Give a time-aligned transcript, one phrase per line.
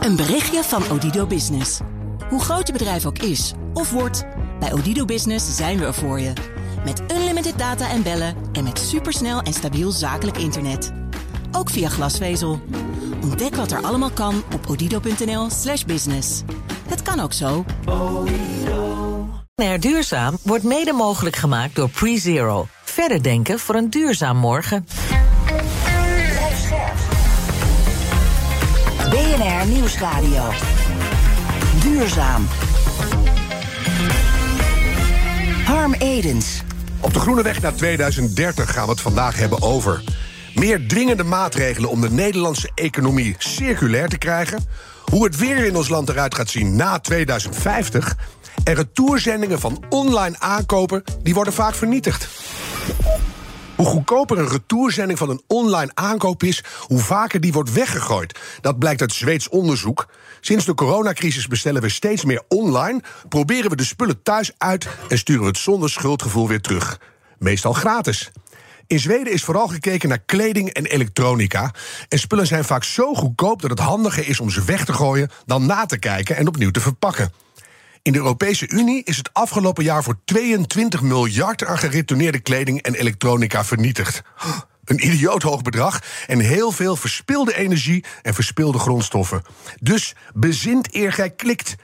[0.00, 1.80] Een berichtje van Odido Business.
[2.28, 4.24] Hoe groot je bedrijf ook is of wordt,
[4.60, 6.32] bij Odido Business zijn we er voor je.
[6.84, 10.92] Met unlimited data en bellen en met supersnel en stabiel zakelijk internet.
[11.52, 12.60] Ook via glasvezel.
[13.22, 16.42] Ontdek wat er allemaal kan op odido.nl/slash business.
[16.88, 17.64] Het kan ook zo.
[19.54, 22.66] BNR Duurzaam wordt mede mogelijk gemaakt door PreZero.
[22.84, 24.86] Verder denken voor een duurzaam morgen.
[29.40, 30.50] BNR Nieuwsradio.
[31.82, 32.48] Duurzaam.
[35.64, 36.62] Harm Edens.
[37.00, 40.02] Op de groene weg naar 2030 gaan we het vandaag hebben over.
[40.54, 44.64] Meer dringende maatregelen om de Nederlandse economie circulair te krijgen.
[45.04, 48.16] Hoe het weer in ons land eruit gaat zien na 2050.
[48.64, 52.28] En retourzendingen van online aankopen, die worden vaak vernietigd.
[53.80, 58.38] Hoe goedkoper een retourzending van een online aankoop is, hoe vaker die wordt weggegooid.
[58.60, 60.08] Dat blijkt uit Zweeds onderzoek.
[60.40, 65.18] Sinds de coronacrisis bestellen we steeds meer online, proberen we de spullen thuis uit en
[65.18, 67.00] sturen we het zonder schuldgevoel weer terug.
[67.38, 68.30] Meestal gratis.
[68.86, 71.74] In Zweden is vooral gekeken naar kleding en elektronica.
[72.08, 75.30] En spullen zijn vaak zo goedkoop dat het handiger is om ze weg te gooien
[75.46, 77.32] dan na te kijken en opnieuw te verpakken.
[78.02, 82.94] In de Europese Unie is het afgelopen jaar voor 22 miljard aan geretourneerde kleding en
[82.94, 84.22] elektronica vernietigd.
[84.84, 89.42] Een idioot hoog bedrag en heel veel verspilde energie en verspilde grondstoffen.
[89.80, 91.74] Dus bezint eer gij klikt.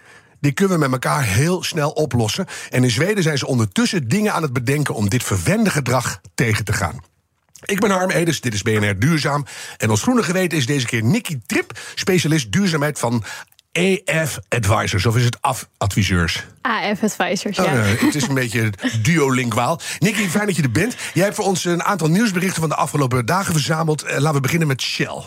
[0.40, 2.46] Die kunnen we met elkaar heel snel oplossen.
[2.70, 6.64] En in Zweden zijn ze ondertussen dingen aan het bedenken om dit verwende gedrag tegen
[6.64, 7.00] te gaan.
[7.64, 9.46] Ik ben Harm Edens, dit is BNR Duurzaam.
[9.76, 13.24] En ons groene geweten is deze keer Nicky Trip, specialist duurzaamheid van
[13.76, 16.44] EF Advisors, of is het AF Adviseurs?
[16.66, 17.64] AF Advisors, ja.
[17.64, 18.70] Oh, nee, het is een beetje
[19.02, 19.80] duolinguaal.
[19.98, 20.94] Nicky, fijn dat je er bent.
[21.14, 24.02] Jij hebt voor ons een aantal nieuwsberichten van de afgelopen dagen verzameld.
[24.02, 25.22] Eh, laten we beginnen met Shell.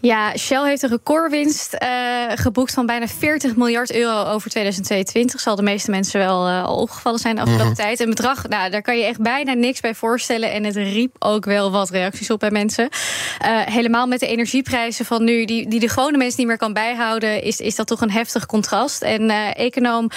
[0.00, 1.88] Ja, Shell heeft een recordwinst uh,
[2.34, 5.40] geboekt van bijna 40 miljard euro over 2022.
[5.40, 7.74] Zal de meeste mensen wel uh, al opgevallen zijn de afgelopen Mhm.
[7.82, 8.00] tijd.
[8.00, 10.52] Een bedrag, nou, daar kan je echt bijna niks bij voorstellen.
[10.52, 12.88] En het riep ook wel wat reacties op bij mensen.
[13.44, 16.72] Uh, helemaal met de energieprijzen van nu, die, die de gewone mensen niet meer kan
[16.72, 19.02] bijhouden, is, is dat toch een heftig contrast.
[19.02, 20.10] En econoom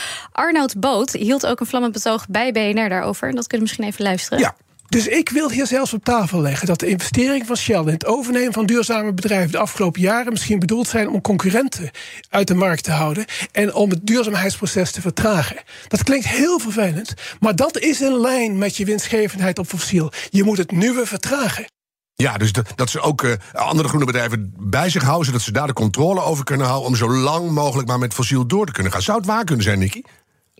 [0.57, 3.29] Arnoud Boot hield ook een vlammend betoog bij BNR daarover.
[3.29, 4.39] En dat kunnen we misschien even luisteren.
[4.39, 4.55] Ja.
[4.87, 8.05] Dus ik wil hier zelfs op tafel leggen dat de investeringen van Shell in het
[8.05, 11.89] overnemen van duurzame bedrijven de afgelopen jaren misschien bedoeld zijn om concurrenten
[12.29, 15.57] uit de markt te houden en om het duurzaamheidsproces te vertragen.
[15.87, 20.11] Dat klinkt heel vervelend, maar dat is in lijn met je winstgevendheid op fossiel.
[20.29, 21.65] Je moet het nieuwe vertragen.
[22.13, 25.51] Ja, dus dat, dat ze ook uh, andere groene bedrijven bij zich houden, zodat ze
[25.51, 28.71] daar de controle over kunnen houden om zo lang mogelijk maar met fossiel door te
[28.71, 29.01] kunnen gaan.
[29.01, 30.01] Zou het waar kunnen zijn, Nicky?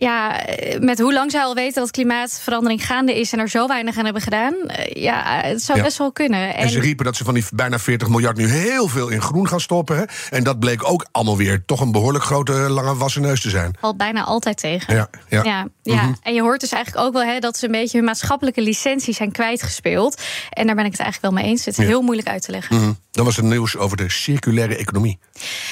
[0.00, 0.40] Ja,
[0.80, 4.04] met hoe lang zij al weten dat klimaatverandering gaande is en er zo weinig aan
[4.04, 4.54] hebben gedaan,
[4.92, 5.84] ja, het zou ja.
[5.84, 6.54] best wel kunnen.
[6.54, 9.22] En, en, ze riepen dat ze van die bijna 40 miljard nu heel veel in
[9.22, 9.96] groen gaan stoppen.
[9.96, 10.04] Hè?
[10.30, 13.76] En dat bleek ook allemaal weer toch een behoorlijk grote lange wassen neus te zijn.
[13.80, 14.94] Valt bijna altijd tegen.
[14.94, 15.42] Ja, ja.
[15.42, 15.94] ja, ja.
[15.94, 16.16] Mm -hmm.
[16.22, 19.16] En je hoort dus eigenlijk ook wel hè, dat ze een beetje hun maatschappelijke licenties
[19.16, 20.22] zijn kwijtgespeeld.
[20.50, 21.64] En daar ben ik het eigenlijk wel mee eens.
[21.64, 22.76] Het is heel moeilijk uit te leggen.
[22.76, 22.98] Mm -hmm.
[23.10, 25.18] Dan was het nieuws over de circulaire economie.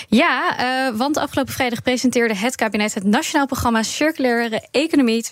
[0.08, 0.56] Ja,
[0.90, 4.14] uh, want afgelopen vrijdag presenteerde het kabinet het Nationaal Programma Circulaire
[4.70, 5.28] Economie 2023-2030.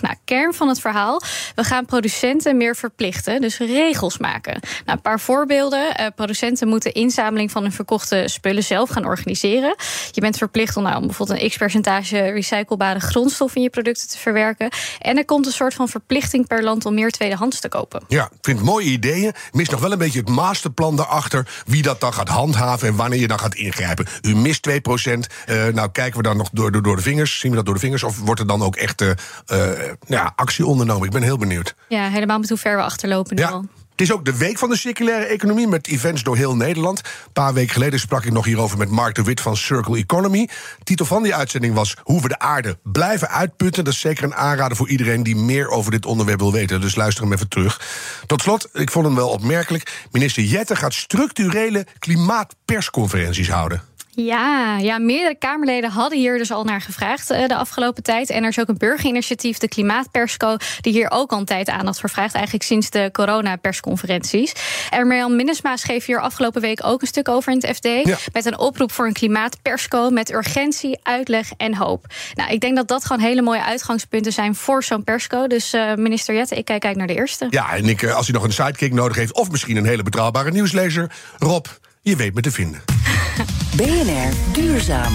[0.00, 1.22] Nou, kern van het verhaal:
[1.54, 4.60] we gaan producenten meer verplichten, dus regels maken.
[4.62, 6.00] Nou, een paar voorbeelden.
[6.00, 9.74] Uh, producenten moeten inzameling van hun verkochte spullen zelf gaan organiseren.
[10.10, 14.18] Je bent verplicht om, nou, om bijvoorbeeld een x-percentage recyclebare grondstof in je producten te
[14.18, 14.68] verwerken.
[14.98, 18.02] En er komt een soort van verplichting per land om meer tweedehands te kopen.
[18.08, 19.32] Ja, ik vind mooie ideeën.
[19.52, 21.62] Mist nog wel een beetje het masterplan daarachter.
[21.66, 24.06] Wie dat dan gaat handhaven en wanneer je dan gaat ingrijpen.
[24.22, 25.26] U mist 2 procent.
[25.46, 27.38] Uh, nou, kijken we dan nog door, door, door de vingers?
[27.38, 28.02] Zien we dat door de vingers?
[28.02, 29.10] Of wordt er dan ook echt uh,
[29.52, 29.68] uh,
[30.06, 31.06] ja, actie ondernomen?
[31.06, 31.74] Ik ben heel benieuwd.
[31.88, 33.48] Ja, helemaal met hoe ver we achterlopen nu ja.
[33.48, 33.64] al.
[34.00, 36.98] Het is ook de week van de circulaire economie met events door heel Nederland.
[36.98, 40.46] Een paar weken geleden sprak ik nog hierover met Mark de Wit van Circle Economy.
[40.46, 43.84] De titel van die uitzending was Hoe we de aarde blijven uitputten.
[43.84, 46.80] Dat is zeker een aanrader voor iedereen die meer over dit onderwerp wil weten.
[46.80, 47.80] Dus luister hem even terug.
[48.26, 50.06] Tot slot, ik vond hem wel opmerkelijk.
[50.10, 53.82] Minister Jette gaat structurele klimaatpersconferenties houden.
[54.14, 58.30] Ja, ja, meerdere Kamerleden hadden hier dus al naar gevraagd uh, de afgelopen tijd.
[58.30, 62.00] En er is ook een burgerinitiatief, de Klimaatpersco, die hier ook al een tijd aandacht
[62.00, 62.34] voor vraagt.
[62.34, 64.52] Eigenlijk sinds de corona-persconferenties.
[64.90, 67.84] En Marjan Minnesma schreef hier afgelopen week ook een stuk over in het FD.
[67.84, 68.16] Ja.
[68.32, 72.06] Met een oproep voor een klimaatpersco met urgentie, uitleg en hoop.
[72.34, 75.46] Nou, ik denk dat dat gewoon hele mooie uitgangspunten zijn voor zo'n persco.
[75.46, 77.46] Dus uh, minister Jette, ik kijk uit naar de eerste.
[77.50, 80.50] Ja, en ik, als u nog een sidekick nodig heeft, of misschien een hele betrouwbare
[80.50, 81.66] nieuwslezer, Rob,
[82.00, 82.82] je weet me te vinden.
[83.76, 85.12] BNR Duurzaam.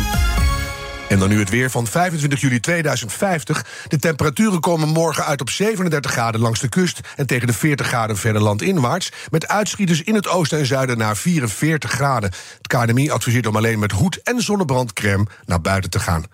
[1.10, 3.66] En dan nu het weer van 25 juli 2050.
[3.88, 7.00] De temperaturen komen morgen uit op 37 graden langs de kust...
[7.16, 9.12] en tegen de 40 graden verder landinwaarts...
[9.30, 12.32] met uitschieters in het oosten en zuiden naar 44 graden.
[12.58, 16.26] Het KNMI adviseert om alleen met hoed en zonnebrandcrème naar buiten te gaan.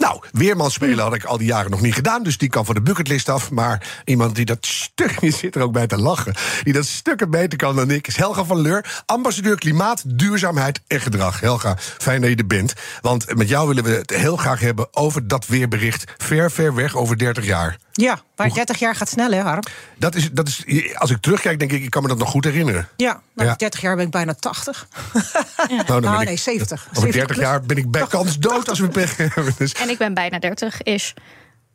[0.00, 2.74] Nou, weerman spelen had ik al die jaren nog niet gedaan, dus die kan van
[2.74, 3.50] de bucketlist af.
[3.50, 7.30] Maar iemand die dat stuk, je zit er ook bij te lachen, die dat stukken
[7.30, 11.40] beter kan dan ik, is Helga van Leur, ambassadeur klimaat, duurzaamheid en gedrag.
[11.40, 12.74] Helga, fijn dat je er bent.
[13.00, 16.96] Want met jou willen we het heel graag hebben over dat weerbericht ver, ver weg
[16.96, 17.76] over 30 jaar.
[18.00, 19.62] Ja, maar 30 jaar gaat snel, hè, Harm?
[19.98, 20.64] Dat is, dat is,
[20.94, 22.88] als ik terugkijk, denk ik, ik kan me dat nog goed herinneren.
[22.96, 23.54] Ja, nou, Ja.
[23.56, 24.88] 30 jaar ben ik bijna 80.
[25.86, 26.80] Nou, ik- nee, 70.
[26.90, 29.54] Over 70 30 jaar ben ik bij kans dood als we pech hebben.
[29.58, 31.14] Dus En ik ben bijna 30 is.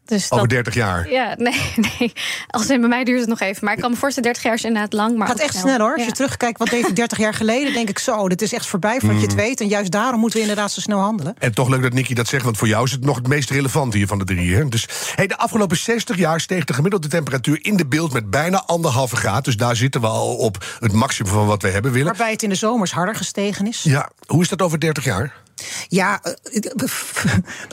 [0.06, 1.10] Dus over dat, 30 jaar.
[1.12, 1.62] Ja, nee,
[2.00, 2.13] nee.
[2.48, 3.66] Als in bij mij duurt het nog even.
[3.66, 5.18] Maar ik kan me voorstellen, 30 jaar is inderdaad lang.
[5.18, 5.92] Maar gaat echt snel hoor.
[5.92, 6.06] Als Ja.
[6.07, 9.00] je terugkijkt wat deed ik 30 jaar geleden, denk ik zo, dit is echt voorbij
[9.00, 9.62] voordat je het weet.
[9.62, 11.36] En juist daarom moeten we inderdaad zo snel handelen.
[11.40, 13.50] En toch leuk dat Nicky dat zegt, want voor jou is het nog het meest
[13.50, 14.56] relevante hier van de drie.
[14.56, 14.68] Hè?
[14.69, 18.63] Dus hey, de afgelopen 60 jaar steeg de gemiddelde temperatuur in de beeld met bijna
[18.66, 19.46] anderhalve graad.
[19.46, 22.08] Dus daar zitten we al op het maximum van wat we hebben willen.
[22.08, 23.84] Waarbij het in de zomers harder gestegen is.
[23.84, 25.34] Ja, hoe is dat over 30 jaar?
[25.88, 26.34] Ja, eh,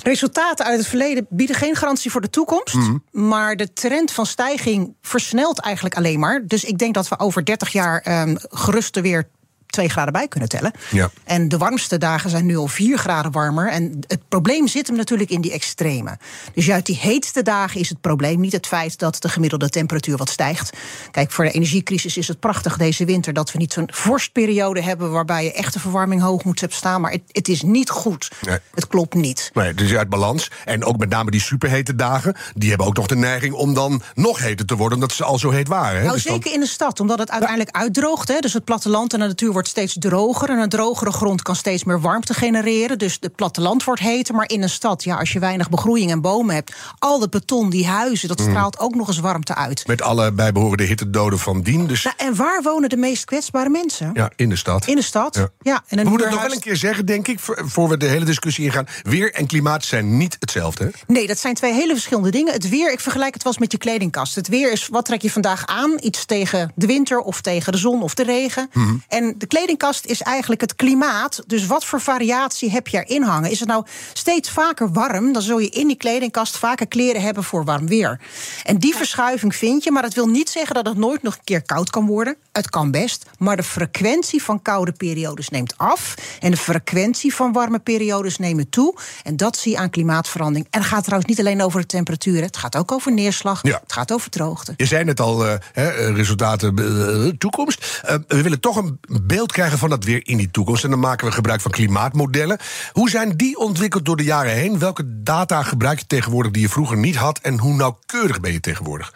[0.02, 2.74] resultaten uit het verleden bieden geen garantie voor de toekomst.
[2.74, 2.96] Mhm.
[3.10, 6.42] Maar de trend van stijging versnelt eigenlijk alleen maar.
[6.46, 9.28] Dus ik denk dat we over 30 jaar ehm gerust er weer
[9.72, 10.72] 2 graden bij kunnen tellen.
[10.90, 11.10] Ja.
[11.24, 13.68] En de warmste dagen zijn nu al 4 graden warmer.
[13.70, 16.18] En het probleem zit hem natuurlijk in die extreme.
[16.54, 18.40] Dus juist die heetste dagen is het probleem.
[18.40, 20.70] Niet het feit dat de gemiddelde temperatuur wat stijgt.
[21.10, 25.10] Kijk, voor de energiecrisis is het prachtig deze winter dat we niet zo'n vorstperiode hebben
[25.10, 27.00] waarbij je echt de verwarming hoog moet hebben staan.
[27.00, 28.30] Maar het, het is niet goed.
[28.40, 28.58] Nee.
[28.74, 29.50] Het klopt niet.
[29.54, 30.50] Nee, het is uit balans.
[30.64, 34.02] En ook met name die superhete dagen, die hebben ook nog de neiging om dan
[34.14, 35.96] nog heter te worden, omdat ze al zo heet waren.
[35.96, 36.02] Hè?
[36.02, 38.28] Nou, Dus dan- zeker in de stad, omdat het uiteindelijk uitdroogt.
[38.28, 38.38] Hè.
[38.40, 40.50] Dus het platteland en de natuur wordt steeds droger.
[40.50, 42.98] En een drogere grond kan steeds meer warmte genereren.
[42.98, 44.34] Dus het platteland wordt heter.
[44.34, 46.72] Maar in een stad, ja, als je weinig begroeiing en bomen hebt...
[46.98, 49.86] al dat beton, die huizen, dat straalt ook nog eens warmte uit.
[49.86, 51.86] Met alle bijbehorende hittedoden van dien.
[51.86, 54.10] Dus Nou, en waar wonen de meest kwetsbare mensen?
[54.14, 54.86] ja, in de stad.
[54.86, 55.34] In de stad.
[55.34, 55.48] Ja.
[55.62, 55.82] Ja.
[55.86, 58.06] en een we moeten het nog wel een keer zeggen, denk ik, voor we de
[58.06, 58.86] hele discussie ingaan.
[59.02, 60.84] Weer en klimaat zijn niet hetzelfde.
[60.84, 60.90] Hè?
[61.06, 62.52] Nee, dat zijn twee hele verschillende dingen.
[62.52, 64.34] Het weer, ik vergelijk het wel eens met je kledingkast.
[64.34, 65.96] Het weer is, wat trek je vandaag aan?
[66.00, 68.68] Iets tegen de winter of tegen de zon of de regen.
[68.72, 68.94] Mhm.
[69.08, 71.42] En de kledingkast is eigenlijk het klimaat.
[71.46, 73.50] Dus wat voor variatie heb je erin hangen?
[73.50, 77.44] Is het nou steeds vaker warm, dan zul je in die kledingkast vaker kleren hebben
[77.44, 78.20] voor warm weer.
[78.64, 81.44] En die verschuiving vind je, maar dat wil niet zeggen dat het nooit nog een
[81.44, 82.36] keer koud kan worden.
[82.52, 86.14] Het kan best, maar de frequentie van koude periodes neemt af.
[86.40, 88.98] En de frequentie van warme periodes nemen toe.
[89.22, 90.66] En dat zie je aan klimaatverandering.
[90.70, 92.42] En het gaat trouwens niet alleen over de temperaturen.
[92.42, 93.60] Het gaat ook over neerslag.
[93.62, 93.80] Ja.
[93.82, 94.74] Het gaat over droogte.
[94.76, 98.00] Je zei net al, eh, eh, resultaten eh, toekomst.
[98.02, 100.84] Eh, we willen toch een beeld krijgen van dat weer in die toekomst.
[100.84, 102.58] En dan maken we gebruik van klimaatmodellen.
[102.92, 104.78] Hoe zijn die ontwikkeld door de jaren heen?
[104.78, 107.38] Welke data gebruik je tegenwoordig die je vroeger niet had?
[107.38, 109.12] En hoe nauwkeurig ben je tegenwoordig?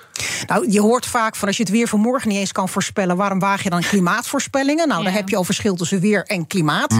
[0.46, 3.16] Nou, je hoort vaak van als je het weer van morgen niet eens kan voorspellen,
[3.16, 4.88] waarom waag je dan klimaatvoorspellingen?
[4.88, 5.06] Nou, Ja.
[5.06, 6.94] daar heb je al verschil tussen weer en klimaat.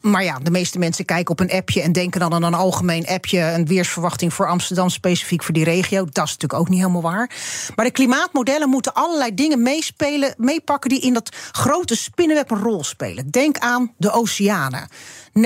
[0.00, 3.06] Maar ja, de meeste mensen kijken op een appje en denken dan aan een algemeen
[3.06, 6.04] appje, een weersverwachting voor Amsterdam specifiek voor die regio.
[6.04, 7.30] Dat is natuurlijk ook niet helemaal waar.
[7.76, 12.84] Maar de klimaatmodellen moeten allerlei dingen meespelen, meepakken die in dat grote spinnenweb een rol
[12.84, 13.30] spelen.
[13.30, 14.88] Denk aan de oceanen.
[15.38, 15.42] 90%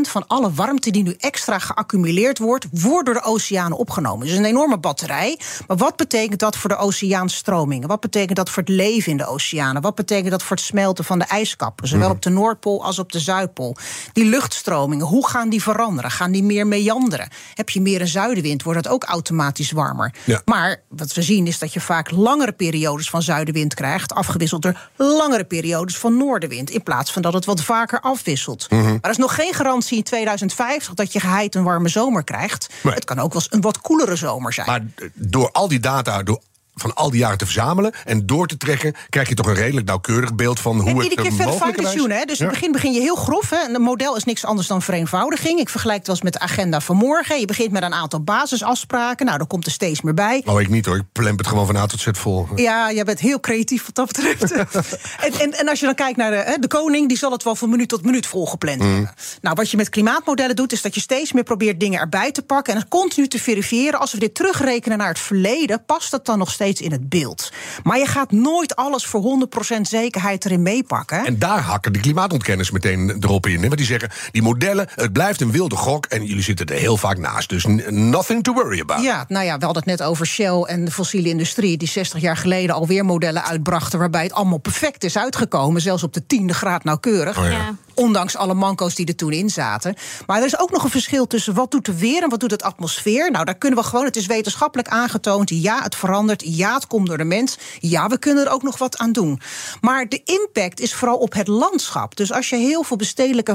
[0.00, 4.26] van alle warmte die nu extra geaccumuleerd wordt, wordt door de oceanen opgenomen.
[4.26, 5.38] Dus een enorme batterij.
[5.66, 7.88] Maar wat betekent dat voor de oceaanstromingen?
[7.88, 9.82] Wat betekent dat voor het leven in de oceanen?
[9.82, 11.88] Wat betekent dat voor het smelten van de ijskappen?
[11.88, 13.76] Zowel op de Noordpool als op de Zuidpool.
[14.12, 16.10] Die luchtstromingen, hoe gaan die veranderen?
[16.10, 17.28] Gaan die meer meanderen?
[17.54, 20.14] Heb je meer een zuidenwind, wordt het ook automatisch warmer.
[20.24, 20.42] Ja.
[20.44, 24.90] Maar wat we zien is dat je vaak langere periodes van zuidenwind krijgt, afgewisseld door
[24.96, 28.68] langere periodes van noordenwind, in plaats van dat het wat vaker afwisselt.
[28.92, 32.68] Maar er is nog geen garantie in 2050 dat je geheid een warme zomer krijgt.
[32.82, 32.94] Nee.
[32.94, 34.66] Het kan ook wel eens een wat koelere zomer zijn.
[34.66, 34.82] Maar
[35.14, 36.40] door al die data, door
[36.74, 39.86] van al die jaren te verzamelen en door te trekken, krijg je toch een redelijk
[39.86, 42.18] nauwkeurig beeld van hoe En het iedere keer er verder mogelijkerwijs- fine-tunen.
[42.18, 42.24] hè.
[42.24, 42.50] Dus in Ja.
[42.50, 43.50] het begin begin je heel grof.
[43.50, 43.56] Hè.
[43.56, 45.60] En Een model is niks anders dan vereenvoudiging.
[45.60, 47.40] Ik vergelijk het wel eens met de agenda van morgen.
[47.40, 49.26] Je begint met een aantal basisafspraken.
[49.26, 50.42] Nou, dan komt er steeds meer bij.
[50.46, 50.96] Oh, ik niet hoor.
[50.96, 52.46] Ik plemp het gewoon van A tot Z vol.
[52.56, 54.52] Ja, jij bent heel creatief wat dat betreft.
[55.26, 57.42] en, en, en als je dan kijkt naar de, hè, de koning, die zal het
[57.42, 58.92] wel van minuut tot minuut volgepland Mm.
[58.92, 59.10] hebben.
[59.40, 62.42] Nou, wat je met klimaatmodellen doet, is dat je steeds meer probeert dingen erbij te
[62.42, 62.72] pakken.
[62.74, 64.00] En het continu te verifiëren.
[64.00, 67.52] Als we dit terugrekenen naar het verleden, past dat dan nog steeds in het beeld.
[67.82, 71.26] Maar je gaat nooit alles voor 100% zekerheid erin meepakken.
[71.26, 73.54] En daar hakken de klimaatontkenners meteen erop in.
[73.54, 73.60] Hè?
[73.60, 76.06] Want die zeggen, die modellen, het blijft een wilde gok...
[76.06, 77.48] en jullie zitten er heel vaak naast.
[77.48, 79.02] Dus nothing to worry about.
[79.02, 81.76] Ja, nou ja, we hadden het net over Shell en de fossiele industrie...
[81.76, 83.98] die 60 jaar geleden alweer modellen uitbrachten...
[83.98, 87.38] waarbij het allemaal perfect is uitgekomen, zelfs op de tiende graad nauwkeurig.
[87.38, 87.74] Oh ja.
[88.02, 89.94] Ondanks alle manco's die er toen in zaten.
[90.26, 92.50] Maar er is ook nog een verschil tussen wat doet de weer en wat doet
[92.50, 93.30] het atmosfeer.
[93.30, 95.50] Nou, daar kunnen we gewoon, het is wetenschappelijk aangetoond.
[95.50, 96.42] Ja, het verandert.
[96.44, 97.56] Ja, het komt door de mens.
[97.80, 99.40] Ja, we kunnen er ook nog wat aan doen.
[99.80, 102.16] Maar de impact is vooral op het landschap.
[102.16, 103.54] Dus als je heel veel bestedelijke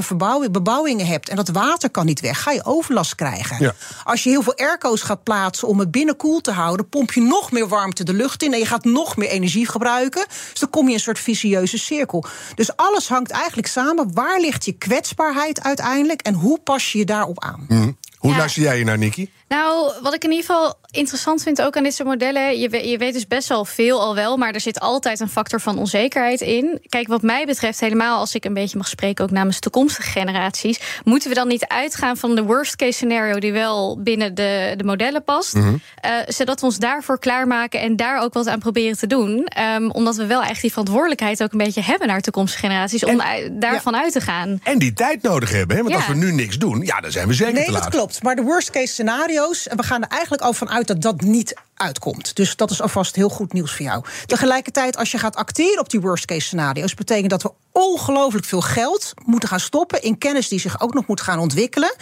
[0.50, 3.56] bebouwingen hebt en dat water kan niet weg, ga je overlast krijgen.
[3.60, 3.74] Ja.
[4.04, 7.20] Als je heel veel airco's gaat plaatsen om het binnen koel te houden, pomp je
[7.20, 10.26] nog meer warmte de lucht in en je gaat nog meer energie gebruiken.
[10.50, 12.24] Dus dan kom je in een soort vicieuze cirkel.
[12.54, 14.14] Dus alles hangt eigenlijk samen.
[14.14, 17.64] Waar ligt je kwetsbaarheid uiteindelijk en hoe pas je je daarop aan?
[17.68, 17.90] Mhm.
[18.18, 18.36] Hoe Ja.
[18.36, 19.28] luister jij hier naar, Nicky?
[19.48, 22.58] Nou, wat ik in ieder geval interessant vind ook aan dit soort modellen...
[22.58, 24.36] Je, je weet dus best wel veel al wel...
[24.36, 26.80] maar er zit altijd een factor van onzekerheid in.
[26.88, 28.18] Kijk, wat mij betreft helemaal...
[28.18, 30.80] als ik een beetje mag spreken ook namens toekomstige generaties...
[31.04, 33.38] moeten we dan niet uitgaan van de worst case scenario...
[33.38, 35.54] die wel binnen de, de modellen past...
[35.54, 37.80] eh, zodat we ons daarvoor klaarmaken...
[37.80, 39.44] en daar ook wat aan proberen te doen.
[39.44, 42.08] Ehm, omdat we wel echt die verantwoordelijkheid ook een beetje hebben...
[42.08, 44.60] naar toekomstige generaties, om daarvan uit te gaan.
[44.62, 45.82] En die tijd nodig hebben, hè?
[45.82, 46.00] Want Ja.
[46.00, 47.90] als we nu niks doen, ja, dan zijn we zeker Nee, te dat laat.
[47.90, 48.22] klopt.
[48.22, 48.94] Maar de worst case
[49.38, 52.36] en we gaan er eigenlijk al van uit dat dat niet uitkomt.
[52.36, 54.04] Dus dat is alvast heel goed nieuws voor jou.
[54.26, 58.60] Tegelijkertijd, als je gaat acteren op die worst case scenario's, betekent dat we ongelooflijk veel
[58.60, 61.94] geld moeten gaan stoppen in kennis die zich ook nog moet gaan ontwikkelen.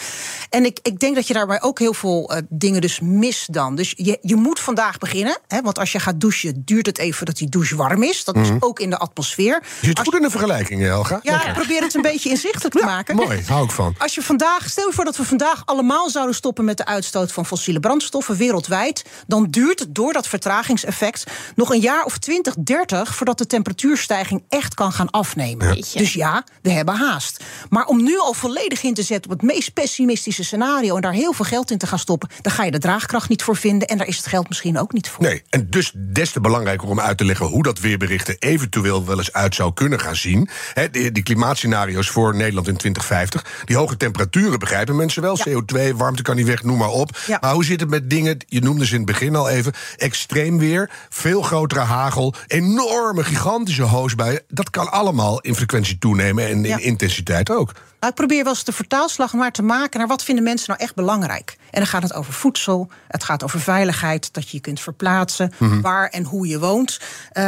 [0.50, 3.74] En ik, ik denk dat je daarbij ook heel veel eh, dingen dus mist dan.
[3.74, 5.38] Dus je, je moet vandaag beginnen.
[5.48, 8.24] Hè, want als je gaat douchen, duurt het even dat die douche warm is.
[8.24, 9.62] Dat is ook in de atmosfeer.
[9.80, 11.20] Je zit Als goed in de vergelijking, Helga.
[11.22, 13.16] ja, probeer het een beetje inzichtelijk te maken.
[13.16, 13.94] Mooi, hou ik van.
[13.98, 17.32] Als je vandaag, stel je voor dat we vandaag allemaal zouden stoppen met de uitstoot
[17.32, 22.54] van fossiele brandstoffen wereldwijd, dan duurt het door dat vertragingseffect nog een jaar of 20,
[22.58, 25.65] 30 voordat de temperatuurstijging echt kan gaan afnemen.
[25.74, 27.44] Dus ja, we hebben haast.
[27.68, 31.12] Maar om nu al volledig in te zetten op het meest pessimistische scenario en daar
[31.12, 33.88] heel veel geld in te gaan stoppen, dan ga je de draagkracht niet voor vinden
[33.88, 35.24] en daar is het geld misschien ook niet voor.
[35.24, 39.18] Nee, en dus des te belangrijker om uit te leggen hoe dat weerberichten eventueel wel
[39.18, 40.48] eens uit zou kunnen gaan zien.
[40.72, 43.62] Hè, die, die klimaatscenario's voor Nederland in 2050.
[43.64, 45.38] Die hoge temperaturen begrijpen mensen wel.
[45.44, 45.62] Ja.
[45.62, 47.18] CO2, warmte kan niet weg, noem maar op.
[47.26, 47.38] Ja.
[47.40, 50.58] Maar hoe zit het met dingen, je noemde ze in het begin al even, extreem
[50.58, 54.42] weer, veel grotere hagel, enorme, gigantische hoosbuien.
[54.48, 57.72] Dat kan allemaal in frequentie toenemen en in intensiteit ook.
[58.00, 60.80] Nou, ik probeer wel eens de vertaalslag maar te maken naar wat vinden mensen nou
[60.80, 61.56] echt belangrijk.
[61.70, 65.52] En dan gaat het over voedsel, het gaat over veiligheid, dat je je kunt verplaatsen,
[65.82, 67.00] waar en hoe je woont.
[67.32, 67.46] Ehm,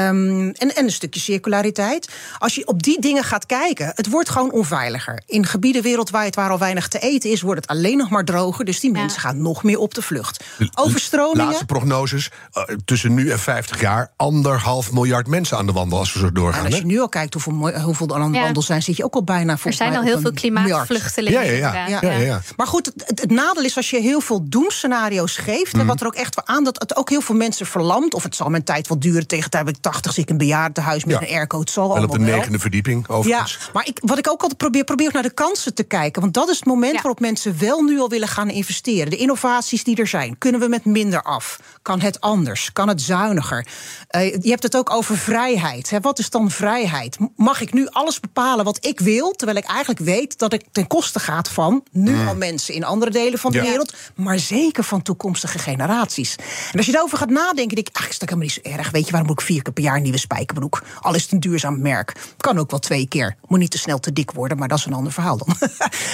[0.48, 2.08] en, en een stukje circulariteit.
[2.38, 5.22] Als je op die dingen gaat kijken, het wordt gewoon onveiliger.
[5.26, 8.64] In gebieden wereldwijd waar al weinig te eten is, wordt het alleen nog maar droger.
[8.64, 9.00] Dus die Ja.
[9.00, 10.44] mensen gaan nog meer op de vlucht.
[10.74, 11.44] Overstromingen.
[11.46, 16.12] Laatste prognoses, eh, tussen nu en 50 jaar, anderhalf miljard mensen aan de wandel als
[16.12, 16.64] we zo doorgaan.
[16.64, 18.44] En als je nu al kijkt hoeveel, hoeveel er aan de Ja.
[18.44, 21.44] wandel zijn, zit je ook al bijna Er volgens zijn mij al heel veel klimaatvluchtelingen.
[21.44, 21.86] Ja, ja, ja.
[21.88, 22.40] Ja, ja, ja.
[22.56, 25.72] Maar goed, het, het, het nadeel is als je heel veel doemscenario's geeft...
[25.72, 25.80] Mhm.
[25.80, 28.14] en wat er ook echt wel aan, dat het ook heel veel mensen verlamt...
[28.14, 30.12] of het zal mijn tijd wel duren, tegen de tijd ben ik 80...
[30.12, 31.26] zit ik in een bejaardentehuis met Ja.
[31.26, 33.70] een airco, het zal Wel op de negende verdieping, Ja, overigens.
[33.72, 36.20] maar ik, wat ik ook altijd probeer, probeer ook naar de kansen te kijken.
[36.22, 37.00] Want dat is het moment Ja.
[37.02, 39.10] waarop mensen wel nu al willen gaan investeren.
[39.10, 40.38] De innovaties die er zijn.
[40.38, 41.60] Kunnen we met minder af?
[41.82, 42.72] Kan het anders?
[42.72, 43.66] Kan het zuiniger?
[44.08, 45.90] Eh, je hebt het ook over vrijheid.
[45.90, 46.00] Hè?
[46.00, 47.16] Wat is dan vrijheid?
[47.36, 50.86] Mag ik nu alles bepalen wat ik wil, terwijl ik eigenlijk weet dat het ten
[50.86, 53.64] koste gaat van nu al mensen in andere delen van de Ja.
[53.64, 56.36] wereld, maar zeker van toekomstige generaties.
[56.72, 58.90] En als je daarover gaat nadenken, denk ik, eigenlijk is dat helemaal niet zo erg.
[58.90, 60.82] Weet je, waarom moet ik vier keer per jaar een nieuwe spijkerbroek?
[61.00, 62.12] Al is het een duurzaam merk.
[62.36, 63.36] Kan ook wel twee keer.
[63.46, 65.56] Moet niet te snel te dik worden, maar dat is een ander verhaal dan.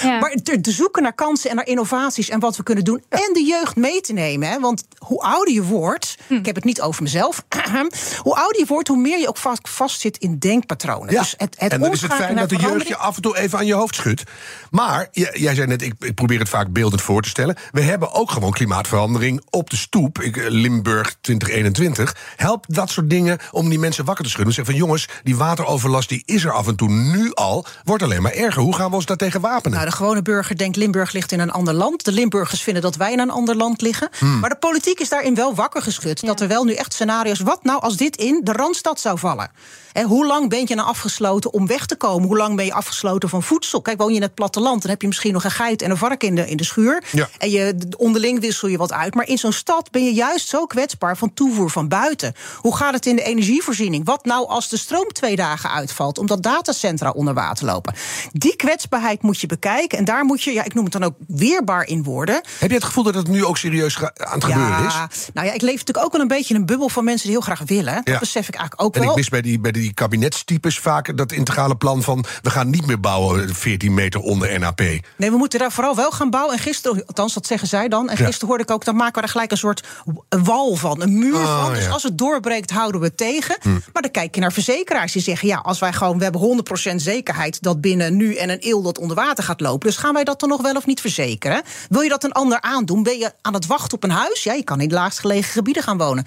[0.02, 0.18] Ja.
[0.25, 3.02] Maar te, te zoeken naar kansen en naar innovaties en wat we kunnen doen.
[3.09, 4.49] En de jeugd mee te nemen.
[4.49, 4.61] Hè?
[4.61, 6.35] Want hoe ouder je wordt, Hm.
[6.35, 7.44] ik heb het niet over mezelf.
[8.23, 11.12] hoe ouder je wordt, hoe meer je ook vast, vastzit in denkpatronen.
[11.12, 11.21] Ja.
[11.21, 13.38] Dus het, het en dan is het fijn dat de jeugd je af en toe
[13.38, 14.23] even aan je hoofd schudt.
[14.70, 17.56] Maar jij zei net, ik, ik probeer het vaak beeldend voor te stellen.
[17.73, 20.20] We hebben ook gewoon klimaatverandering op de stoep.
[20.20, 22.16] Ik, eh, Limburg 2021.
[22.37, 24.54] Helpt dat soort dingen om die mensen wakker te schudden.
[24.54, 27.66] Zeggen van jongens, die wateroverlast die is er af en toe nu al.
[27.84, 28.62] Wordt alleen maar erger.
[28.62, 29.78] Hoe gaan we ons daartegen wapenen?
[29.78, 32.04] Nou, de gewone burger denkt Limburg ligt in een ander land.
[32.04, 34.08] De Limburgers vinden dat wij in een ander land liggen.
[34.18, 34.40] Hmm.
[34.40, 36.26] Maar de politiek is daarin wel wakker geschud.
[36.26, 37.40] Dat er wel nu echt scenario's.
[37.40, 39.50] Wat nou als dit in de randstad zou vallen?
[39.92, 42.28] En hoe lang ben je nou afgesloten om weg te komen?
[42.28, 43.82] Hoe lang ben je afgesloten van voedsel?
[43.82, 45.96] Kijk, woon je in het platteland, dan heb je misschien nog een geit en een
[45.96, 47.02] vark in de, in de schuur.
[47.12, 47.28] Ja.
[47.38, 49.14] En je, onderling wissel je wat uit.
[49.14, 52.34] Maar in zo'n stad ben je juist zo kwetsbaar van toevoer van buiten.
[52.56, 54.04] Hoe gaat het in de energievoorziening?
[54.04, 57.94] Wat nou als de stroom twee dagen uitvalt, omdat datacentra onder water lopen?
[58.32, 59.98] Die kwetsbaarheid moet je bekijken.
[59.98, 62.34] En daar moet je, ja, ik noem het dan ook weerbaar in worden.
[62.58, 64.92] Heb je het gevoel dat het nu ook serieus aan het gebeuren is?
[64.94, 67.22] Ja, nou ja, ik leef natuurlijk ook wel een beetje in een bubbel van mensen
[67.28, 67.94] die heel graag willen.
[67.94, 68.18] Dat Ja.
[68.18, 69.10] besef ik eigenlijk ook En wel.
[69.10, 72.24] ik mis bij die, bij die kabinetstypes vaak dat integrale plan van...
[72.42, 74.78] we gaan niet meer bouwen 14 meter onder NAP.
[75.16, 76.54] Nee, we moeten daar vooral wel gaan bouwen.
[76.56, 78.08] En gisteren, althans, dat zeggen zij dan.
[78.08, 78.24] En Ja.
[78.24, 79.86] gisteren hoorde ik ook, dan maken we er gelijk een soort
[80.28, 81.74] wal van, een muur Oh, van.
[81.74, 81.90] Dus ja.
[81.90, 83.56] als het doorbreekt, houden we het tegen.
[83.92, 86.94] Maar dan kijk je naar verzekeraars die zeggen: ja, als wij gewoon, we hebben 100%
[86.96, 89.88] zekerheid dat binnen nu en een eeuw dat onder water gaat lopen.
[89.88, 91.62] Dus gaan wij dat dan nog wel of niet verzekeren?
[91.88, 93.02] Wil je dat een ander aandoen?
[93.02, 94.42] Ben je aan het wachten op een huis?
[94.42, 96.24] Ja, je kan in laagst gelegen gebieden gaan wonen.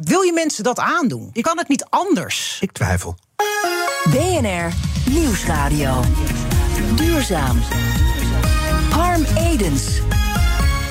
[0.00, 1.30] Wil je mensen dat aandoen?
[1.32, 2.58] Je kan het niet anders.
[2.60, 3.16] Ik twijfel.
[4.10, 4.72] BNR
[5.10, 6.00] Nieuwsradio.
[6.96, 7.58] Duurzaam.
[8.90, 10.00] Harm Edens.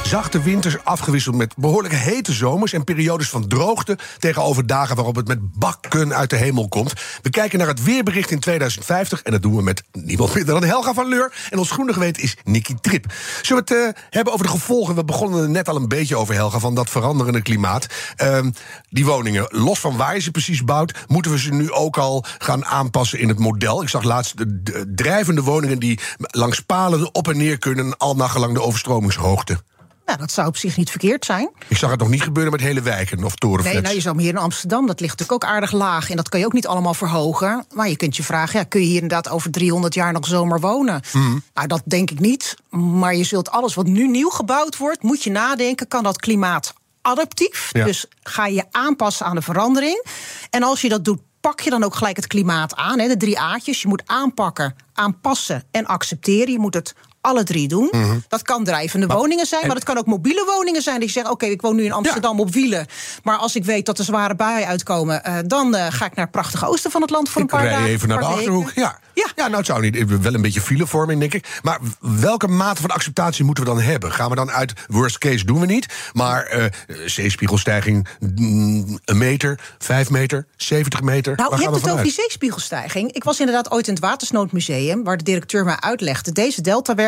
[0.09, 5.27] Zachte winters afgewisseld met behoorlijk hete zomers en periodes van droogte tegenover dagen waarop het
[5.27, 6.93] met bakken uit de hemel komt.
[7.21, 10.63] We kijken naar het weerbericht in 2050 en dat doen we met niemand minder dan
[10.63, 11.33] Helga van Leur.
[11.49, 13.05] En ons groene geweten is Nicky Trip.
[13.41, 14.95] Zullen we het eh, hebben over de gevolgen?
[14.95, 17.87] We begonnen er net al een beetje over, Helga, van dat veranderende klimaat.
[18.15, 18.51] Ehm,
[18.89, 22.25] die woningen, los van waar je ze precies bouwt, moeten we ze nu ook al
[22.37, 23.81] gaan aanpassen in het model.
[23.81, 28.15] Ik zag laatst de, de drijvende woningen die langs palen op en neer kunnen, al
[28.15, 29.57] nagelang de overstromingshoogte.
[30.09, 31.49] Nou, dat zou op zich niet verkeerd zijn.
[31.67, 33.73] Ik zag het nog niet gebeuren met hele wijken of torenflats.
[33.73, 36.09] Nee, nou, je zou hem hier in Amsterdam, dat ligt natuurlijk ook aardig laag.
[36.09, 37.65] En dat kan je ook niet allemaal verhogen.
[37.73, 40.59] Maar je kunt je vragen, ja, kun je hier inderdaad over 300 jaar nog zomaar
[40.59, 41.01] wonen?
[41.53, 42.55] Nou, dat denk ik niet.
[42.69, 46.73] Maar je zult alles wat nu nieuw gebouwd wordt, moet je nadenken, kan dat klimaat
[47.01, 47.69] adaptief?
[47.71, 47.85] Ja.
[47.85, 50.05] Dus ga je aanpassen aan de verandering.
[50.49, 52.99] En als je dat doet, pak je dan ook gelijk het klimaat aan.
[52.99, 53.81] Hè, de drie A'tjes.
[53.81, 56.51] Je moet aanpakken, aanpassen en accepteren.
[56.51, 57.91] Je moet het alle drie doen.
[58.27, 60.99] Dat kan drijvende woningen zijn, maar dat kan ook mobiele woningen zijn.
[60.99, 62.87] Dat je zegt, oké, ik woon nu in Amsterdam op wielen.
[63.23, 65.23] Maar als ik weet dat er zware buien uitkomen...
[65.23, 67.57] eh, dan eh, ga ik naar het prachtige oosten van het land voor ik een
[67.57, 67.89] paar rij dagen.
[67.89, 68.71] even naar de Achterhoek.
[68.75, 68.99] Ja.
[69.13, 69.29] Ja.
[69.35, 69.43] Ja.
[69.45, 71.59] nou het zou niet, wel een beetje filevorming, denk ik.
[71.61, 74.11] Maar welke mate van acceptatie moeten we dan hebben?
[74.11, 75.85] Gaan we dan uit, worst case doen we niet...
[76.13, 76.65] maar eh,
[77.05, 81.35] zeespiegelstijging mm, een meter, vijf meter, 70 meter...
[81.35, 83.11] Nou, waar je gaan hebt we het over die zeespiegelstijging.
[83.11, 85.03] Ik was inderdaad ooit in het Watersnoodmuseum...
[85.03, 86.31] waar de directeur mij uitlegde...
[86.31, 86.61] deze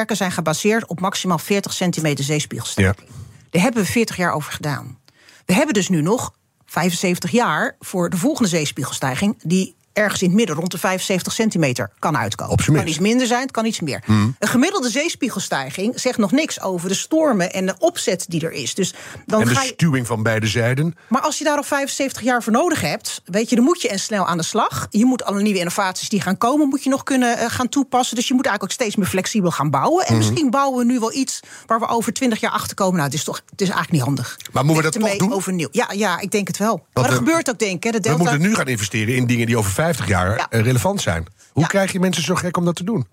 [0.09, 3.09] zijn gebaseerd op maximaal 40 centimeter zeespiegelstijging.
[3.49, 4.99] Daar hebben we 40 jaar over gedaan.
[5.45, 6.33] We hebben dus nu nog
[6.65, 9.35] 75 jaar voor de volgende zeespiegelstijging...
[9.43, 12.53] die ergens in het midden, rond de 75 centimeter, kan uitkomen.
[12.53, 14.03] Op Het kan iets minder zijn, het kan iets meer.
[14.07, 17.53] Een gemiddelde zeespiegelstijging zegt nog niks over de stormen...
[17.53, 18.73] en de opzet die er is.
[18.75, 18.93] Dus
[19.25, 19.67] dan En de ga je...
[19.67, 20.95] stuwing van beide zijden.
[21.09, 23.89] Maar als je daar al 75 jaar voor nodig hebt, weet je, dan moet je
[23.89, 24.87] en snel aan de slag.
[24.89, 28.15] Je moet alle nieuwe innovaties die gaan komen, moet je nog kunnen eh, gaan toepassen.
[28.15, 30.05] Dus je moet eigenlijk ook steeds meer flexibel gaan bouwen.
[30.05, 32.93] En misschien bouwen we nu wel iets waar we over 20 jaar achter komen.
[32.95, 34.37] Nou, het is toch, het is eigenlijk niet handig.
[34.51, 35.33] Maar moeten we dat toch doen?
[35.33, 35.67] Overnieuw.
[35.71, 36.75] Ja, ja, ik denk het wel.
[36.93, 37.83] maar dat we- gebeurt ook, denk ik.
[37.83, 38.17] hè, De We Delta.
[38.23, 40.47] moeten nu gaan investeren in dingen die over 50 jaar Ja.
[40.49, 41.25] eh, relevant zijn.
[41.51, 41.67] Hoe Ja.
[41.67, 43.07] krijg je mensen zo gek om dat te doen?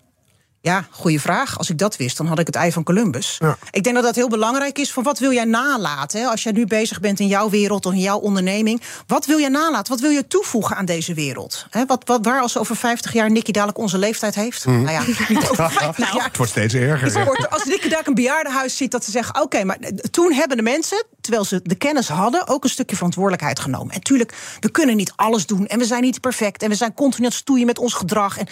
[0.61, 1.57] Ja, goede vraag.
[1.57, 3.35] Als ik dat wist, dan had ik het ei van Columbus.
[3.39, 3.57] Ja.
[3.71, 4.91] Ik denk dat dat heel belangrijk is.
[4.91, 6.19] Van wat wil jij nalaten?
[6.21, 6.27] hè?
[6.27, 8.81] Als jij nu bezig bent in jouw wereld of in jouw onderneming.
[9.07, 9.91] Wat wil je nalaten?
[9.91, 11.65] Wat wil je toevoegen aan deze wereld?
[11.69, 14.65] Hè, wat, wat, waar als over 50 jaar Nicky dadelijk onze leeftijd heeft?
[14.65, 14.81] Mhm.
[14.81, 16.23] Nou ja, niet over 50 jaar.
[16.25, 17.17] Het wordt steeds erger.
[17.17, 17.25] Ja.
[17.25, 19.77] wordt- als Nicky daar een bejaardenhuis ziet, dat ze zeggen: Oké, maar
[20.11, 23.93] toen hebben de mensen, terwijl ze de kennis hadden, ook een stukje verantwoordelijkheid genomen.
[23.93, 26.93] En tuurlijk, we kunnen niet alles doen en we zijn niet perfect en we zijn
[26.93, 28.37] continu aan het stoeien met ons gedrag.
[28.37, 28.47] En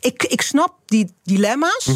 [0.00, 1.88] ik, ik snap die dilemma's.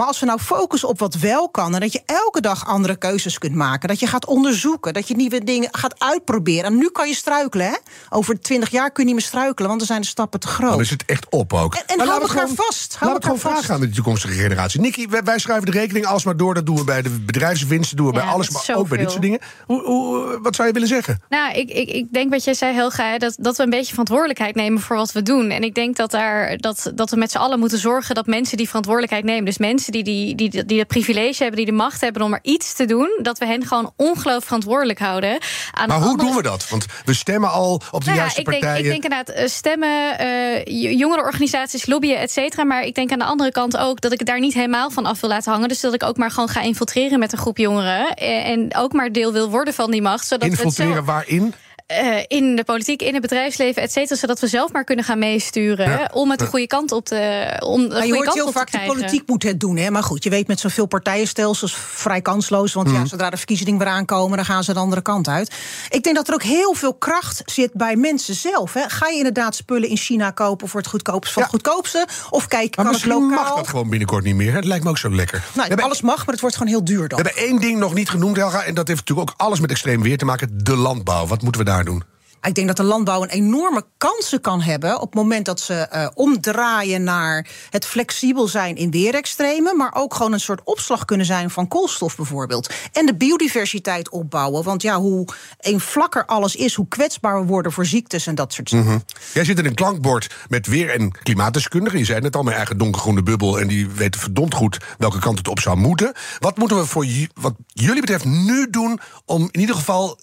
[0.00, 1.74] Maar als we nou focussen op wat wel kan...
[1.74, 3.88] en dat je elke dag andere keuzes kunt maken...
[3.88, 6.64] dat je gaat onderzoeken, dat je nieuwe dingen gaat uitproberen...
[6.64, 7.76] en nu kan je struikelen, hè?
[8.08, 9.66] Over twintig jaar kun je niet meer struikelen...
[9.68, 10.70] want dan zijn de stappen te groot.
[10.70, 11.74] Dan is het echt op ook.
[11.74, 13.54] En- en Maar hou elkaar gewoon- vast, hou elkaar gewoon vast.
[13.54, 14.80] vragen aan de toekomstige generatie.
[14.80, 16.54] Nicky, wij, wij schrijven de rekening alsmaar door.
[16.54, 19.10] Dat doen we bij de bedrijfswinsten, doen we Ja, bij alles, maar ook bij dit
[19.10, 19.38] soort dingen.
[19.66, 21.22] Hoe, hoe, wat zou je willen zeggen?
[21.28, 23.90] Nou, ik, ik, ik denk wat jij zei, Helga, hè, dat, dat we een beetje
[23.90, 25.50] verantwoordelijkheid nemen voor wat we doen.
[25.50, 28.56] En ik denk dat, daar, dat, dat we met z'n allen moeten zorgen dat mensen
[28.56, 32.00] die verantwoordelijkheid nemen, dus mensen die, die, die, die het privilege hebben, die de macht
[32.00, 35.38] hebben om er iets te doen, dat we hen gewoon ongelooflijk verantwoordelijk houden.
[35.72, 36.68] Aan Maar hoe andere- doen we dat?
[36.68, 38.84] Want we stemmen al op de nou ja, juiste ik denk, partijen.
[38.84, 42.64] ik denk inderdaad eh, stemmen, eh, j- jongerenorganisaties, lobbyen, et cetera.
[42.64, 45.06] Maar ik denk aan de andere kant ook dat ik het daar niet helemaal van
[45.06, 45.68] af wil laten hangen.
[45.68, 48.14] Dus dat ik ook maar gewoon ga infiltreren met een groep jongeren.
[48.14, 50.26] eh, En ook maar deel wil worden van die macht.
[50.26, 51.54] Zodat we het Infiltreren zelf, waarin?
[51.90, 54.16] Eh, in de politiek, in het bedrijfsleven, et cetera.
[54.20, 55.90] Zodat we zelf maar kunnen gaan meesturen.
[55.90, 56.10] Ja.
[56.12, 58.72] om het de goede kant op te, om de Maar je hoort kant heel vaak,
[58.72, 59.76] de politiek moet het doen.
[59.76, 59.90] Hè?
[59.90, 62.72] Maar goed, je weet met zoveel partijenstelsels vrij kansloos.
[62.72, 62.96] Want Mhm.
[62.96, 65.54] ja, zodra de verkiezingen weer aankomen, dan gaan ze de andere kant uit.
[65.88, 68.72] Ik denk dat er ook heel veel kracht zit bij mensen zelf.
[68.72, 68.82] Hè?
[68.88, 71.48] Ga je inderdaad spullen in China kopen voor het goedkoopste van Ja.
[71.48, 72.06] het goedkoopste?
[72.30, 73.44] Of kijk, Maar kan het misschien lokaal?
[73.44, 74.50] mag dat gewoon binnenkort niet meer.
[74.50, 74.56] hè?
[74.56, 75.38] Het lijkt me ook zo lekker.
[75.38, 77.18] Nou, we, hebben, alles mag, maar het wordt gewoon heel duur dan.
[77.22, 78.62] we hebben één ding nog niet genoemd, Helga.
[78.62, 80.48] En dat heeft natuurlijk ook alles met extreem weer te maken.
[80.52, 81.26] De landbouw.
[81.26, 82.02] Wat moeten we daar doen?
[82.42, 85.88] Ik denk dat de landbouw een enorme kansen kan hebben op het moment dat ze
[85.92, 91.26] uh, omdraaien naar het flexibel zijn in weerextremen, maar ook gewoon een soort opslag kunnen
[91.26, 92.70] zijn van koolstof bijvoorbeeld.
[92.92, 94.64] En de biodiversiteit opbouwen.
[94.64, 95.26] Want ja, hoe
[95.58, 98.84] eenvlakker alles is, hoe kwetsbaar we worden voor ziektes en dat soort dingen.
[98.84, 99.04] Mm -hmm.
[99.32, 101.98] Jij zit in een klankbord met weer- en klimaatdeskundigen.
[101.98, 103.60] Je zei net al, mijn eigen donkergroene bubbel.
[103.60, 106.12] En die weten verdomd goed welke kant het op zou moeten.
[106.38, 110.18] Wat moeten we voor wat jullie betreft nu doen om in ieder geval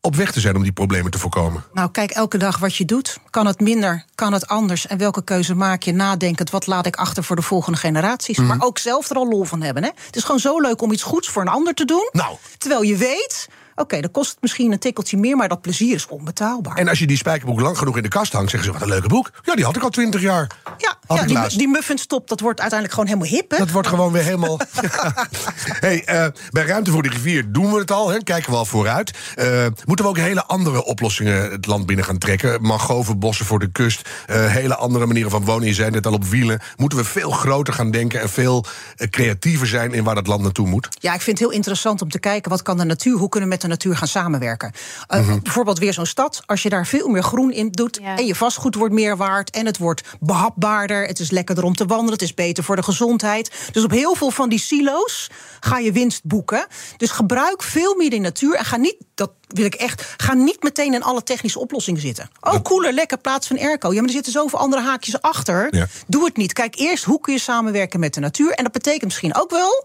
[0.00, 1.64] op weg te zijn om die problemen te voorkomen?
[1.72, 3.18] Nou, kijk elke dag wat je doet.
[3.30, 4.04] Kan het minder?
[4.14, 4.86] Kan het anders?
[4.86, 6.50] En welke keuze maak je nadenkend?
[6.50, 8.38] Wat laat ik achter voor de volgende generaties?
[8.38, 8.46] Mm.
[8.46, 9.82] Maar ook zelf er al lol van hebben.
[9.82, 9.90] Hè?
[10.06, 12.08] Het is gewoon zo leuk om iets goeds voor een ander te doen.
[12.12, 12.36] Nou.
[12.58, 13.48] Terwijl je weet.
[13.78, 16.76] Oké, okay, dan kost het misschien een tikkeltje meer, maar dat plezier is onbetaalbaar.
[16.76, 18.94] En als je die spijkerbroek lang genoeg in de kast hangt, zeggen ze: wat een
[18.94, 19.30] leuke broek.
[19.42, 20.50] Ja, die had ik al twintig jaar.
[20.78, 23.50] Ja, ja die, die muffinstop, dat wordt uiteindelijk gewoon helemaal hip.
[23.50, 23.58] Hè?
[23.58, 24.60] Dat wordt gewoon weer helemaal.
[25.86, 28.22] hey, uh, bij Ruimte voor de Rivier doen we het al, hè?
[28.22, 29.18] kijken we al vooruit.
[29.36, 32.62] Uh, moeten we ook hele andere oplossingen het land binnen gaan trekken?
[32.62, 35.66] Mangrovenbossen voor de kust, uh, hele andere manieren van wonen.
[35.66, 36.60] Je zei net al op wielen.
[36.76, 38.64] Moeten we veel groter gaan denken en veel
[39.10, 40.88] creatiever zijn in waar dat land naartoe moet?
[41.00, 43.48] Ja, ik vind het heel interessant om te kijken wat kan de natuur, hoe kunnen
[43.48, 44.72] we met de natuur gaan samenwerken.
[45.08, 45.42] Uh, mm -hmm.
[45.42, 48.16] Bijvoorbeeld weer zo'n stad, als je daar veel meer groen in doet ja.
[48.16, 51.86] en je vastgoed wordt meer waard en het wordt behapbaarder, het is lekkerder om te
[51.86, 53.68] wandelen, het is beter voor de gezondheid.
[53.72, 56.66] Dus op heel veel van die silo's ga je winst boeken.
[56.96, 60.62] Dus gebruik veel meer de natuur en ga niet, dat wil ik echt, ga niet
[60.62, 62.30] meteen in alle technische oplossingen zitten.
[62.40, 63.88] Oh, cooler, lekker, plaats van airco.
[63.88, 65.74] Ja, maar er zitten zoveel andere haakjes achter.
[65.74, 65.86] Ja.
[66.06, 66.52] Doe het niet.
[66.52, 68.50] Kijk eerst hoe kun je samenwerken met de natuur.
[68.50, 69.84] En dat betekent misschien ook wel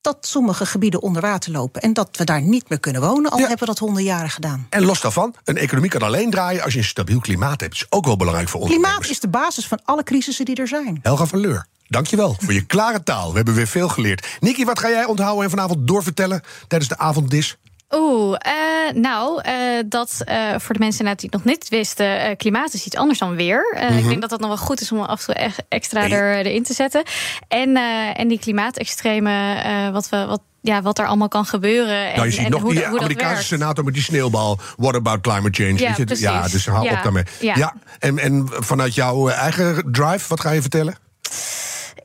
[0.00, 1.82] dat sommige gebieden onder water lopen.
[1.82, 3.46] En dat we daar niet meer kunnen wonen, al ja.
[3.46, 4.66] hebben we dat honderden jaren gedaan.
[4.70, 7.72] En los daarvan, een economie kan alleen draaien als je een stabiel klimaat hebt.
[7.72, 8.70] Dat is ook wel belangrijk voor ons.
[8.70, 10.98] Klimaat is de basis van alle crisissen die er zijn.
[11.02, 11.66] Helga van Leur.
[11.86, 13.30] Dankjewel voor je klare taal.
[13.30, 14.26] We hebben weer veel geleerd.
[14.40, 17.56] Niki, wat ga jij onthouden en vanavond doorvertellen tijdens de avonddis?
[17.94, 19.52] Oeh, uh, nou, uh,
[19.86, 23.34] dat uh, voor de mensen die het nog niet wisten, klimaat is iets anders dan
[23.34, 23.74] weer.
[23.74, 23.98] Mm -hmm.
[23.98, 26.62] Ik denk dat dat nog wel goed is om af en toe extra er, erin
[26.62, 27.02] te zetten.
[27.48, 27.76] En,
[28.14, 30.26] en die klimaatextreme, wat we.
[30.26, 32.08] Wat ja, wat er allemaal kan gebeuren.
[32.08, 34.58] En, nou, je ziet en nog hoe, die hoe Amerikaanse senator met die sneeuwbal.
[34.76, 35.78] What about climate change?
[35.78, 36.24] Ja, Weet je?
[36.24, 36.92] ja dus hou ja.
[36.92, 37.22] op daarmee.
[37.40, 37.56] Ja.
[37.56, 37.74] Ja.
[37.98, 40.94] En, en vanuit jouw eigen drive, wat ga je vertellen?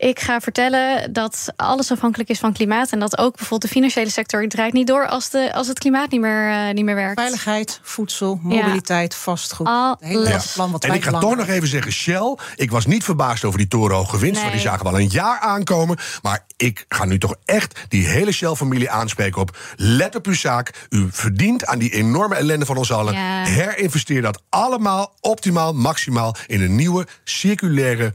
[0.04, 2.92] Ik ga vertellen dat alles afhankelijk is van klimaat.
[2.92, 6.12] En dat ook bijvoorbeeld de financiële sector draait niet door als, de, als het klimaat
[6.12, 7.20] niet meer, uh, niet meer werkt.
[7.20, 9.20] Veiligheid, voedsel, mobiliteit, ja.
[9.20, 9.68] vastgoed.
[9.68, 10.30] Alles.
[10.30, 10.42] Ja.
[10.54, 12.38] Plan wat en ik ga toch nog even zeggen, Shell.
[12.56, 14.34] Ik was niet verbaasd over die torenhoge winst.
[14.34, 14.42] Nee.
[14.42, 15.98] Want die zagen wel een jaar aankomen.
[16.22, 19.58] Maar ik ga nu toch echt die hele Shell-familie aanspreken op.
[19.76, 20.88] Let op uw zaak.
[20.90, 23.14] U verdient aan die enorme ellende van ons allen.
[23.14, 23.44] Ja.
[23.44, 28.14] Herinvesteer dat allemaal optimaal, maximaal in een nieuwe circulaire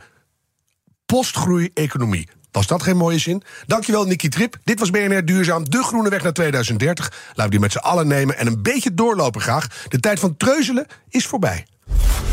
[1.13, 2.29] postgroei-economie.
[2.51, 3.43] Was dat geen mooie zin?
[3.67, 4.57] Dankjewel, Nicky Trip.
[4.65, 7.13] Dit was BNR Duurzaam, de groene weg naar 2030.
[7.29, 9.67] Laten we die met z'n allen nemen en een beetje doorlopen graag.
[9.89, 11.67] De tijd van treuzelen is voorbij.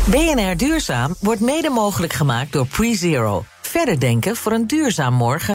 [0.04, 3.44] BNR Duurzaam wordt mede mogelijk gemaakt door PreZero.
[3.60, 5.54] Verder denken voor een duurzaam morgen.